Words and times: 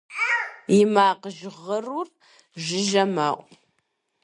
И 0.77 0.79
макъ 0.93 1.29
жьгъырур 1.37 2.07
жыжьэ 2.63 3.03
мэӀу. 3.13 3.41